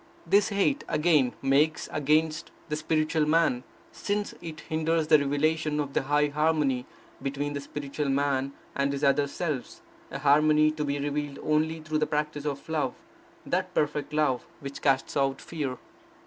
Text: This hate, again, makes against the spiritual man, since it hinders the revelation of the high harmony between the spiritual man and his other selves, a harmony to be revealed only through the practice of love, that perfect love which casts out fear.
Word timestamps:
This 0.25 0.49
hate, 0.49 0.83
again, 0.87 1.33
makes 1.43 1.87
against 1.91 2.49
the 2.69 2.75
spiritual 2.75 3.27
man, 3.27 3.63
since 3.91 4.33
it 4.41 4.61
hinders 4.61 5.05
the 5.09 5.19
revelation 5.19 5.79
of 5.79 5.93
the 5.93 6.01
high 6.01 6.29
harmony 6.29 6.87
between 7.21 7.53
the 7.53 7.61
spiritual 7.61 8.09
man 8.09 8.51
and 8.75 8.93
his 8.93 9.03
other 9.03 9.27
selves, 9.27 9.83
a 10.09 10.17
harmony 10.17 10.71
to 10.71 10.83
be 10.83 10.97
revealed 10.97 11.37
only 11.43 11.81
through 11.81 11.99
the 11.99 12.07
practice 12.07 12.45
of 12.47 12.67
love, 12.67 12.95
that 13.45 13.75
perfect 13.75 14.11
love 14.11 14.47
which 14.59 14.81
casts 14.81 15.15
out 15.15 15.39
fear. 15.39 15.77